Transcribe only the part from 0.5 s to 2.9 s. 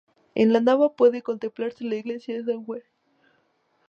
La Nava puede contemplarse la iglesia de San Juan.